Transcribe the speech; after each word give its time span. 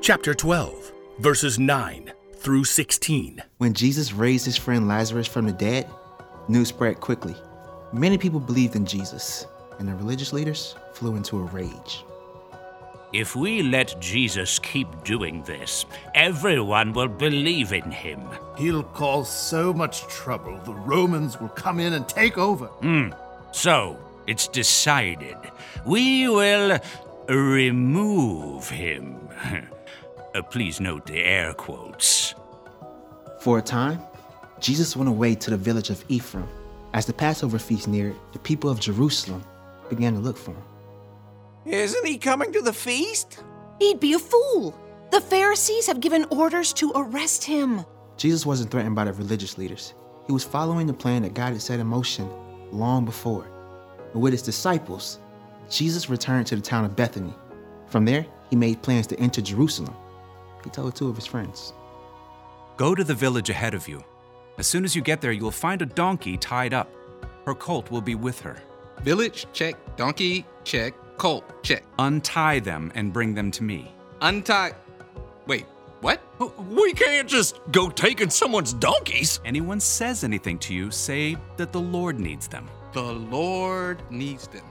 chapter 0.00 0.34
12, 0.34 0.92
verses 1.18 1.58
9 1.58 2.12
through 2.36 2.64
16. 2.64 3.42
When 3.58 3.72
Jesus 3.72 4.12
raised 4.12 4.44
his 4.44 4.56
friend 4.56 4.86
Lazarus 4.86 5.26
from 5.26 5.46
the 5.46 5.52
dead, 5.52 5.88
news 6.48 6.68
spread 6.68 7.00
quickly. 7.00 7.34
Many 7.92 8.18
people 8.18 8.40
believed 8.40 8.76
in 8.76 8.86
Jesus, 8.86 9.46
and 9.78 9.88
the 9.88 9.94
religious 9.94 10.32
leaders 10.32 10.76
flew 10.94 11.16
into 11.16 11.38
a 11.38 11.42
rage. 11.42 12.04
If 13.12 13.34
we 13.34 13.62
let 13.62 14.00
Jesus 14.00 14.58
keep 14.58 14.88
doing 15.04 15.42
this, 15.44 15.86
everyone 16.14 16.92
will 16.92 17.08
believe 17.08 17.72
in 17.72 17.90
him. 17.90 18.20
He'll 18.58 18.82
cause 18.82 19.30
so 19.30 19.72
much 19.72 20.02
trouble, 20.08 20.58
the 20.64 20.74
Romans 20.74 21.40
will 21.40 21.48
come 21.48 21.80
in 21.80 21.94
and 21.94 22.08
take 22.08 22.36
over. 22.36 22.66
Hmm. 22.66 23.10
So, 23.52 23.98
it's 24.26 24.48
decided. 24.48 25.36
We 25.84 26.28
will 26.28 26.78
remove 27.28 28.68
him. 28.68 29.28
Uh, 30.36 30.42
please 30.42 30.80
note 30.80 31.06
the 31.06 31.18
air 31.18 31.54
quotes. 31.54 32.34
For 33.40 33.58
a 33.58 33.62
time, 33.62 34.02
Jesus 34.60 34.94
went 34.94 35.08
away 35.08 35.34
to 35.34 35.50
the 35.50 35.56
village 35.56 35.88
of 35.88 36.04
Ephraim. 36.08 36.46
As 36.92 37.06
the 37.06 37.14
Passover 37.14 37.58
feast 37.58 37.88
neared, 37.88 38.16
the 38.34 38.38
people 38.40 38.68
of 38.68 38.78
Jerusalem 38.78 39.42
began 39.88 40.12
to 40.12 40.18
look 40.18 40.36
for 40.36 40.50
him. 40.50 40.62
Isn't 41.64 42.06
he 42.06 42.18
coming 42.18 42.52
to 42.52 42.60
the 42.60 42.72
feast? 42.74 43.42
He'd 43.78 43.98
be 43.98 44.12
a 44.12 44.18
fool. 44.18 44.78
The 45.10 45.22
Pharisees 45.22 45.86
have 45.86 46.00
given 46.00 46.26
orders 46.30 46.74
to 46.74 46.92
arrest 46.94 47.42
him. 47.42 47.86
Jesus 48.18 48.44
wasn't 48.44 48.70
threatened 48.70 48.94
by 48.94 49.04
the 49.04 49.14
religious 49.14 49.56
leaders. 49.56 49.94
He 50.26 50.32
was 50.32 50.44
following 50.44 50.86
the 50.86 50.92
plan 50.92 51.22
that 51.22 51.32
God 51.32 51.54
had 51.54 51.62
set 51.62 51.80
in 51.80 51.86
motion 51.86 52.28
long 52.72 53.06
before. 53.06 53.46
And 54.12 54.20
with 54.20 54.34
his 54.34 54.42
disciples, 54.42 55.18
Jesus 55.70 56.10
returned 56.10 56.46
to 56.48 56.56
the 56.56 56.62
town 56.62 56.84
of 56.84 56.94
Bethany. 56.94 57.32
From 57.86 58.04
there, 58.04 58.26
he 58.50 58.56
made 58.56 58.82
plans 58.82 59.06
to 59.06 59.18
enter 59.18 59.40
Jerusalem. 59.40 59.96
He 60.66 60.70
told 60.70 60.96
two 60.96 61.08
of 61.08 61.14
his 61.14 61.26
friends. 61.26 61.72
Go 62.76 62.92
to 62.96 63.04
the 63.04 63.14
village 63.14 63.50
ahead 63.50 63.72
of 63.72 63.86
you. 63.86 64.02
As 64.58 64.66
soon 64.66 64.84
as 64.84 64.96
you 64.96 65.00
get 65.00 65.20
there, 65.20 65.30
you 65.30 65.44
will 65.44 65.52
find 65.52 65.80
a 65.80 65.86
donkey 65.86 66.36
tied 66.36 66.74
up. 66.74 66.90
Her 67.46 67.54
colt 67.54 67.88
will 67.92 68.00
be 68.00 68.16
with 68.16 68.40
her. 68.40 68.56
Village, 69.02 69.46
check. 69.52 69.76
Donkey, 69.96 70.44
check. 70.64 70.92
Colt, 71.18 71.62
check. 71.62 71.84
Untie 72.00 72.58
them 72.58 72.90
and 72.96 73.12
bring 73.12 73.32
them 73.32 73.52
to 73.52 73.62
me. 73.62 73.92
Untie. 74.22 74.72
Wait, 75.46 75.66
what? 76.00 76.20
We 76.68 76.92
can't 76.94 77.28
just 77.28 77.60
go 77.70 77.88
taking 77.88 78.28
someone's 78.28 78.72
donkeys. 78.72 79.38
Anyone 79.44 79.78
says 79.78 80.24
anything 80.24 80.58
to 80.58 80.74
you, 80.74 80.90
say 80.90 81.36
that 81.58 81.70
the 81.70 81.80
Lord 81.80 82.18
needs 82.18 82.48
them, 82.48 82.68
The 82.92 83.02
Lord 83.02 84.02
needs 84.10 84.48
them. 84.48 84.64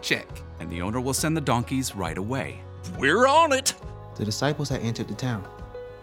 Check. 0.00 0.26
and 0.60 0.70
the 0.70 0.80
owner 0.80 0.98
will 1.00 1.12
send 1.12 1.36
the 1.36 1.42
donkeys 1.42 1.94
right 1.94 2.16
away. 2.16 2.62
We're 2.98 3.26
on 3.26 3.52
it. 3.52 3.74
The 4.20 4.26
disciples 4.26 4.68
had 4.68 4.82
entered 4.82 5.08
the 5.08 5.14
town, 5.14 5.42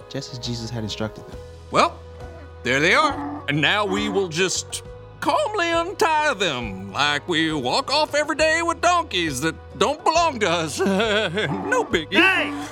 just 0.09 0.33
as 0.33 0.39
Jesus 0.39 0.71
had 0.71 0.83
instructed 0.83 1.23
them. 1.27 1.37
Well, 1.69 1.99
there 2.63 2.79
they 2.79 2.95
are. 2.95 3.43
And 3.47 3.61
now 3.61 3.85
we 3.85 4.09
will 4.09 4.27
just 4.27 4.81
calmly 5.19 5.69
untie 5.69 6.33
them 6.33 6.91
like 6.91 7.27
we 7.27 7.53
walk 7.53 7.94
off 7.94 8.16
every 8.16 8.35
day 8.35 8.63
with 8.63 8.81
donkeys 8.81 9.41
that 9.41 9.53
don't 9.77 10.03
belong 10.03 10.39
to 10.39 10.50
us. 10.50 10.79
no 10.79 11.83
biggie. 11.83 12.13
Hey! 12.13 12.67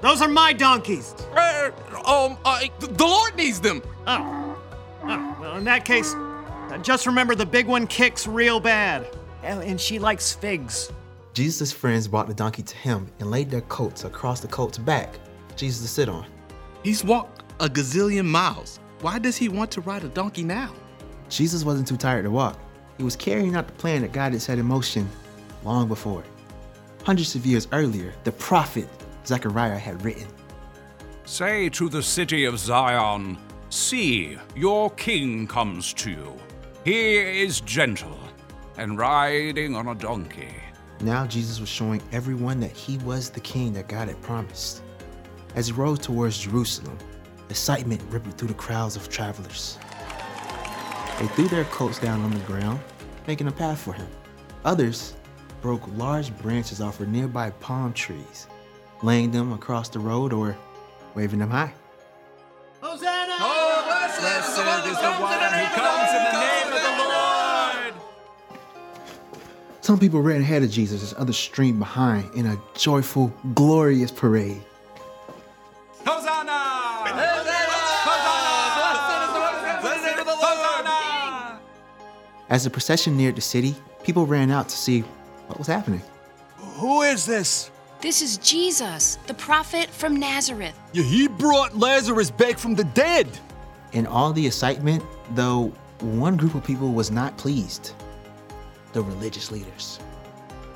Those 0.00 0.22
are 0.22 0.28
my 0.28 0.54
donkeys! 0.54 1.14
Uh, 1.36 1.72
um, 2.06 2.38
I, 2.46 2.70
the 2.78 3.04
Lord 3.04 3.36
needs 3.36 3.60
them. 3.60 3.82
Oh. 4.06 4.58
oh. 5.02 5.36
Well, 5.42 5.56
in 5.58 5.64
that 5.64 5.84
case, 5.84 6.14
uh, 6.14 6.78
just 6.82 7.06
remember 7.06 7.34
the 7.34 7.44
big 7.44 7.66
one 7.66 7.86
kicks 7.86 8.26
real 8.26 8.60
bad. 8.60 9.14
And 9.42 9.62
and 9.62 9.78
she 9.78 9.98
likes 9.98 10.32
figs. 10.32 10.90
Jesus' 11.32 11.72
friends 11.72 12.08
brought 12.08 12.26
the 12.26 12.34
donkey 12.34 12.62
to 12.62 12.76
him 12.76 13.10
and 13.20 13.30
laid 13.30 13.50
their 13.50 13.60
coats 13.62 14.04
across 14.04 14.40
the 14.40 14.48
colt's 14.48 14.78
back, 14.78 15.14
Jesus 15.56 15.82
to 15.82 15.88
sit 15.88 16.08
on. 16.08 16.26
He's 16.82 17.04
walked 17.04 17.44
a 17.60 17.68
gazillion 17.68 18.26
miles. 18.26 18.80
Why 19.00 19.18
does 19.18 19.36
he 19.36 19.48
want 19.48 19.70
to 19.72 19.80
ride 19.82 20.02
a 20.02 20.08
donkey 20.08 20.42
now? 20.42 20.74
Jesus 21.28 21.64
wasn't 21.64 21.86
too 21.86 21.96
tired 21.96 22.24
to 22.24 22.30
walk. 22.30 22.58
He 22.98 23.04
was 23.04 23.16
carrying 23.16 23.54
out 23.54 23.66
the 23.66 23.72
plan 23.74 24.02
that 24.02 24.12
God 24.12 24.32
had 24.32 24.42
set 24.42 24.58
in 24.58 24.66
motion 24.66 25.08
long 25.64 25.86
before. 25.86 26.24
Hundreds 27.04 27.34
of 27.34 27.46
years 27.46 27.68
earlier, 27.72 28.12
the 28.24 28.32
prophet 28.32 28.88
Zechariah 29.24 29.78
had 29.78 30.04
written. 30.04 30.26
Say 31.24 31.68
to 31.70 31.88
the 31.88 32.02
city 32.02 32.44
of 32.44 32.58
Zion, 32.58 33.38
See, 33.68 34.36
your 34.56 34.90
king 34.90 35.46
comes 35.46 35.92
to 35.94 36.10
you. 36.10 36.36
He 36.84 37.42
is 37.42 37.60
gentle 37.60 38.18
and 38.76 38.98
riding 38.98 39.76
on 39.76 39.86
a 39.86 39.94
donkey. 39.94 40.54
Now 41.00 41.26
Jesus 41.26 41.60
was 41.60 41.68
showing 41.68 42.02
everyone 42.12 42.60
that 42.60 42.72
he 42.72 42.98
was 42.98 43.30
the 43.30 43.40
king 43.40 43.72
that 43.72 43.88
God 43.88 44.08
had 44.08 44.20
promised. 44.20 44.82
As 45.54 45.68
he 45.68 45.72
rode 45.72 46.02
towards 46.02 46.38
Jerusalem, 46.38 46.98
excitement 47.48 48.02
rippled 48.10 48.36
through 48.36 48.48
the 48.48 48.54
crowds 48.54 48.96
of 48.96 49.08
travelers. 49.08 49.78
They 51.18 51.26
threw 51.28 51.48
their 51.48 51.64
coats 51.64 51.98
down 51.98 52.20
on 52.20 52.30
the 52.30 52.38
ground, 52.40 52.80
making 53.26 53.48
a 53.48 53.52
path 53.52 53.80
for 53.80 53.92
him. 53.92 54.06
Others 54.64 55.16
broke 55.62 55.82
large 55.96 56.36
branches 56.38 56.80
off 56.80 57.00
of 57.00 57.08
nearby 57.08 57.50
palm 57.50 57.92
trees, 57.92 58.46
laying 59.02 59.30
them 59.30 59.52
across 59.52 59.88
the 59.88 59.98
road 59.98 60.32
or 60.32 60.56
waving 61.14 61.38
them 61.38 61.50
high. 61.50 61.72
Hosanna! 62.80 63.30
Blessed 64.20 64.86
is 64.86 64.98
the 64.98 65.12
one 65.12 65.32
who 65.32 65.64
comes 65.80 66.10
in 66.10 66.24
the 66.24 66.40
name 66.40 66.49
Some 69.90 69.98
people 69.98 70.22
ran 70.22 70.40
ahead 70.40 70.62
of 70.62 70.70
Jesus 70.70 71.02
as 71.02 71.12
others 71.18 71.36
streamed 71.36 71.80
behind 71.80 72.32
in 72.36 72.46
a 72.46 72.56
joyful, 72.76 73.34
glorious 73.56 74.12
parade. 74.12 74.62
Hosanna! 76.06 76.52
Hosanna! 80.86 81.60
As 82.50 82.62
the 82.62 82.70
procession 82.70 83.16
neared 83.16 83.34
the 83.34 83.40
city, 83.40 83.74
people 84.04 84.26
ran 84.26 84.52
out 84.52 84.68
to 84.68 84.76
see 84.76 85.00
what 85.48 85.58
was 85.58 85.66
happening. 85.66 86.02
Who 86.56 87.02
is 87.02 87.26
this? 87.26 87.72
This 88.00 88.22
is 88.22 88.36
Jesus, 88.36 89.18
the 89.26 89.34
prophet 89.34 89.90
from 89.90 90.14
Nazareth. 90.14 90.78
Yeah, 90.92 91.02
he 91.02 91.26
brought 91.26 91.76
Lazarus 91.76 92.30
back 92.30 92.58
from 92.58 92.76
the 92.76 92.84
dead. 92.84 93.26
In 93.90 94.06
all 94.06 94.32
the 94.32 94.46
excitement, 94.46 95.02
though, 95.32 95.72
one 95.98 96.36
group 96.36 96.54
of 96.54 96.62
people 96.62 96.92
was 96.92 97.10
not 97.10 97.36
pleased 97.36 97.92
the 98.92 99.02
religious 99.02 99.50
leaders. 99.50 99.98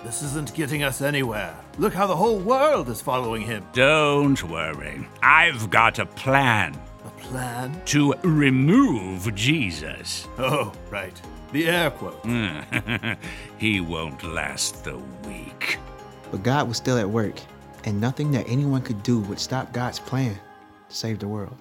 This 0.05 0.23
isn't 0.23 0.55
getting 0.55 0.83
us 0.83 1.01
anywhere. 1.01 1.55
Look 1.79 1.95
how 1.95 2.07
the 2.07 2.17
whole 2.17 2.39
world 2.39 2.89
is 2.91 3.01
following 3.01 3.43
him. 3.43 3.65
Don't 3.73 4.43
worry. 4.45 5.07
I've 5.23 5.71
got 5.71 5.99
a 5.99 6.05
plan 6.07 6.79
A 7.07 7.11
plan? 7.23 7.81
to 7.87 8.13
remove 8.23 9.35
Jesus. 9.35 10.29
Oh, 10.39 10.73
right. 10.91 11.19
The 11.53 11.69
air 11.69 11.91
quote. 11.91 12.23
he 13.59 13.81
won't 13.81 14.23
last 14.25 14.85
the 14.85 14.99
week. 15.27 15.79
But 16.31 16.43
God 16.43 16.69
was 16.69 16.77
still 16.77 16.99
at 16.99 17.09
work, 17.09 17.41
and 17.85 18.01
nothing 18.01 18.31
that 18.33 18.45
anyone 18.49 18.83
could 18.83 19.03
do 19.03 19.21
would 19.21 19.39
stop 19.41 19.73
God's 19.73 20.01
plan 20.01 20.35
to 20.35 20.95
save 20.95 21.19
the 21.19 21.29
world. 21.29 21.57